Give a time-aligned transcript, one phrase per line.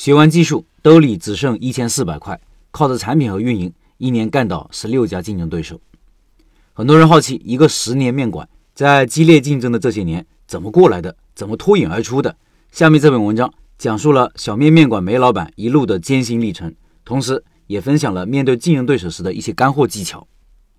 [0.00, 5.78] 学完技术，兜里只剩一千四百块，靠着产品和运营，一年干倒十六家竞争对手。
[6.72, 12.34] 很多人好奇，一个十年面馆在激烈竞争的这些年怎么过来的，怎么脱颖而出的？
[12.72, 16.74] 下面这篇文章讲述了小面面馆梅老板一路的艰辛历程，
[17.04, 20.26] 同时也分享了面对竞争对手时的一些干货技巧。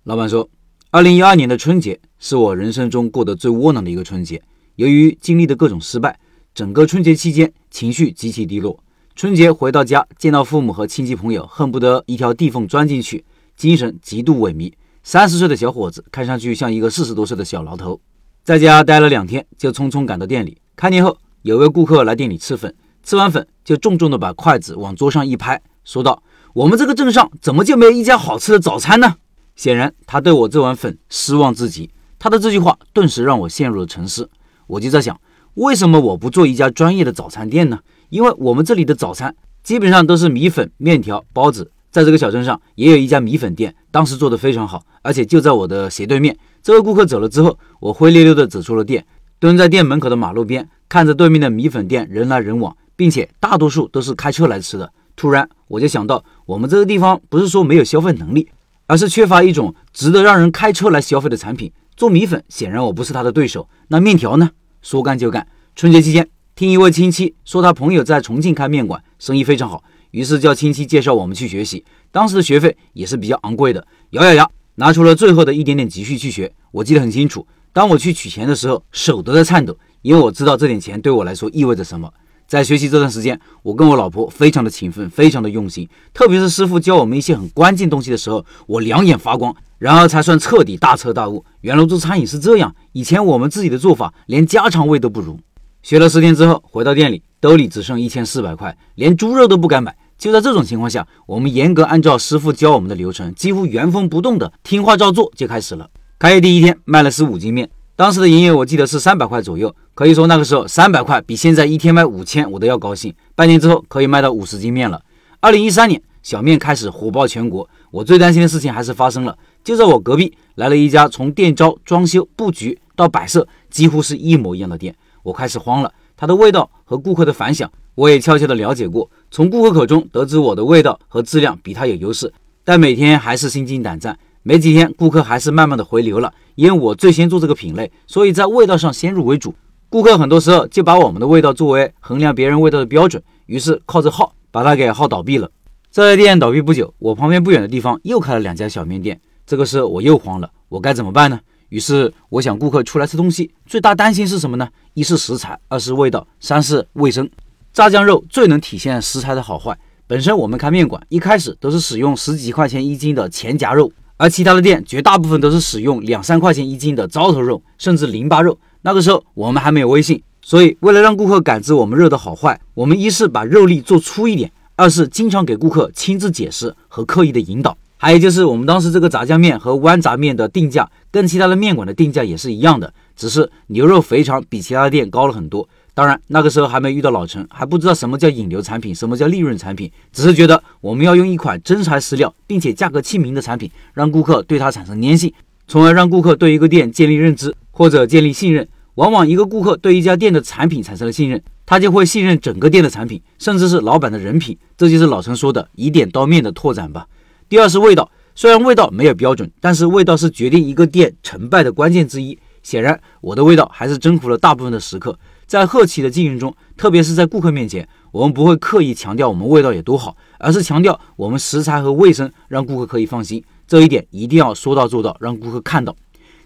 [0.02, 0.50] 老板说，
[0.90, 4.42] 二零一二年的春节是我人生中过得最窝囊的一个春节，
[4.74, 6.18] 由于经历的各种失败，
[6.52, 8.81] 整个春节期间情绪极其低落。
[9.14, 13.22] 春节回到家，见到父母和亲戚朋友，恨不得一条地缝钻进去，
[13.56, 14.72] 精神极度萎靡。
[15.02, 18.00] 三十岁的小伙子看上去像一个四十多岁的小老头。
[18.42, 20.56] 在家待了两天，就匆匆赶到店里。
[20.74, 26.22] 开店后，有位顾客来店里吃粉，吃完粉就重重的把筷子往桌上一拍，说道
[26.54, 29.16] ：“我们这个镇上怎么就没有一家好吃的早餐呢？”
[29.54, 31.90] 显然，他对我这碗粉失望至极。
[32.18, 34.30] 他的这句话顿时让我陷入了沉思。
[34.66, 35.20] 我就在想，
[35.54, 37.78] 为什么我不做一家专业的早餐店呢？
[38.12, 41.72] 因为我们这里的早餐基本上都是米粉、面条、包子。
[41.90, 46.36] 在这个小镇上也有一家米粉店，当时做的非常好，而且就在我的斜对面。
[46.62, 49.06] 这位顾客走了之后，我灰溜溜地走出了店，
[49.38, 54.92] 蹲在店门口的马路边，看着对面的米粉店人来人往，并且大多数都是开车来吃的。
[55.16, 58.46] 突然，我就想到，我们这个地方不是说没有消费能力，
[58.86, 61.72] 而是缺乏一种值得让人开车来消费的产品。
[61.96, 63.66] 做米粉，显然我不是他的对手。
[63.88, 64.50] 那面条呢？
[64.82, 65.46] 说干就干。
[65.74, 66.28] 春节期间。
[66.62, 69.82] 听一位亲戚说，他朋友在重庆开面馆，生意非常好，
[70.12, 71.84] 于是叫亲戚介绍我们去学习。
[72.12, 76.52] 当时的学费也是比较昂贵的，咬咬牙拿出了最后的一点点积蓄去学。
[76.70, 82.08] 我记得很清楚，当我去取钱的时候，手都在颤抖，因为我知道这点钱对我来说意味着什么。
[82.46, 91.44] 在学习这段时间，我跟我老婆非常的勤奋，非常的用心，特别是师傅教我们一些很关键东西的时候，我两眼发光，然后才算彻底大彻大悟。
[91.62, 95.36] 原来做餐饮是这样，以前我们自己的做法连家常味都不如。
[95.82, 99.94] 学了十天之后，回到店里，兜里只剩一千四百块，连猪肉都不敢买。
[100.16, 105.90] 就在这种情况下，我们严格按照师傅教我们的流程，几乎原封不动的听话照做就开始了。
[106.20, 113.12] 开业第一天卖了十五斤面，当时的营业我记得是三百块左右，可以说那个时候三百块比现在一天卖五千我都要高兴。
[113.34, 115.02] 半年之后可以卖到五十斤面了。
[115.40, 124.94] 二零一三年，小面开始火爆全国，我最担心的事情还是发生了，就在我隔壁来了一家从店招、装修、布局到摆设几乎是一模一样的店。
[125.22, 132.32] 我开始慌了，它的味道和顾客的反响，我也悄悄地了解过，从顾客口中得知我的味道和质量比他有优势，
[132.64, 134.18] 但每天还是心惊胆战。
[134.44, 139.54] 没几天，顾客还是慢慢的回流了，因为我最先做这个品类，所以在味道上先入为主。
[139.88, 145.48] 顾客很多时候就把我们的味道作为衡量别人味道的标准，于是靠着号把它给号倒闭了。
[145.92, 151.38] 这家店倒闭不久，我旁边不远的地方又开了两家小面店，这个时候我又慌了，我该怎么办呢？
[151.72, 154.68] 于是我想，顾客出来吃东西，最大担心是什么呢？
[154.92, 157.26] 一是食材，二是味道，三是卫生。
[157.72, 159.74] 炸酱肉最能体现食材的好坏。
[160.06, 168.58] 本身我们开面馆一开始都是使用十几块钱一斤的前夹肉，而其他的店绝大部分都是使用两三块钱一斤的糟头肉，甚至淋巴肉。
[168.82, 177.74] 那个时候我们还没有微信，所以为了让顾客感知我们肉的好坏，我们一是把肉粒做粗一点，二是经常给顾客亲自解释和刻意的引导。
[178.02, 185.68] 还有就是我们当时这个炸酱面和豌杂面的定价跟其他的面馆的定价也是一样的，只是牛肉肥肠比其他店高了很多。
[185.94, 195.32] 当然那个时候还没遇到老陈，还不知道什么叫引流产品，什么叫利润产品，只是觉得我们要用一款真材实料并且价格亲民的产品，让顾客对它产生粘性，
[195.68, 198.66] 从而让顾客对一个店建立认知或者建立信任。
[198.96, 204.58] 往往一个顾客对一家店的产品产生了信任，他就会信任整个店的产品，甚至是老板的人品。
[204.76, 207.06] 这就是老陈说的以点到面的拓展吧。
[207.52, 212.38] 第二是味道，虽然味道没有标准，但是味道是决定一个店成败的关键之一。
[212.62, 215.18] 显然，我的味道还是征服了大部分的食客。
[215.46, 223.44] 在后期的经营中，特别是在顾客面前，我们不会刻意强调我们味道有多好，而是强调我们食材和卫生，让顾客可以放心。
[223.68, 225.94] 这一点一定要说到做到，让顾客看到。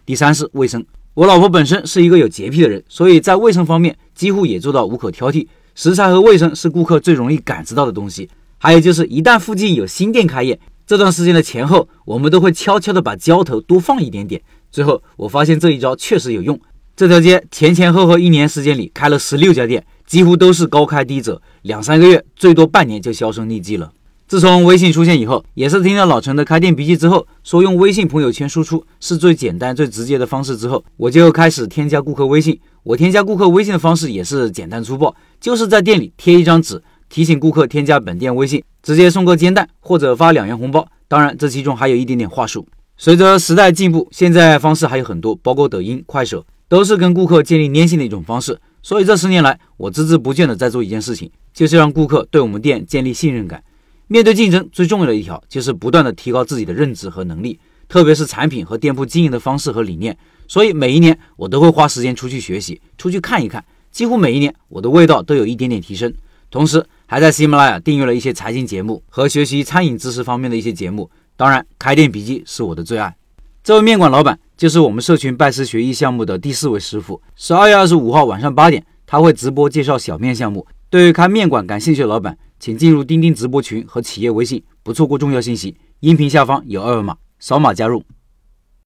[0.05, 0.85] 第三是卫生，
[1.15, 5.47] 我老婆本身是一个有洁癖的人，所以在卫生方面几乎也做到无可挑剔。
[5.77, 8.29] 食材和卫生是顾客最容易感知到的东西。
[8.59, 14.41] 还有就是，一旦附近有新店开业，这段时间的前后，我们都会悄悄的把胶头多放一点点。
[14.71, 16.57] 最后，我发现这一招确实有用。
[16.95, 23.91] 这条街前前后后一年时间里开了十六家店，几乎都是高开低走，两三个月，最多半年就销声匿迹了。
[24.29, 32.57] 自从微信出现以后，也是听到老陈的开店笔记之后，说用微信朋友圈输出是最简单、最直接的方式之后，我就开始添加顾客微信。
[32.85, 36.81] 我添加顾客微信的方式也是简单粗暴，就是在店里贴一张纸。
[37.09, 40.87] 提醒顾客添加本店微信，直接送个煎蛋或者发两元红包。
[41.09, 42.65] 当然，这其中还有一点点话术。
[42.97, 48.57] 随着时代进步，现在方式还有很多，包括抖音、快手，都是跟顾客建立粘性的一种方式。
[48.85, 53.61] 所以这十年来，我孜孜不倦地在做一件事情，就是让顾客对我们店建立信任感。
[54.07, 60.17] 面对竞争，最重要的一条就是不断地提高自己的认知和能力，特别是产品和店铺经营的方式和理念。
[60.47, 63.65] 所以每一年我都会花时间出去学习，出去看一看。
[63.91, 66.15] 几乎每一年我的味道都有一点点提升，
[66.51, 71.09] 同时还在喜马拉雅订阅了一些财经节目和学习餐饮知识方面的一些节目。
[71.37, 73.17] 当然，开店笔记是我的最爱。
[73.63, 77.21] 这位面馆老板就是我们社群拜师学艺项目的第四位师傅。
[77.37, 80.67] 十二月二十五号晚上八点，他会直播介绍小面项目。
[80.91, 85.77] 对于开面馆感兴趣的老板，请进入钉钉直播群和企业微信，不错过重要信息。
[86.01, 88.03] 音频下方有二维码，扫码加入。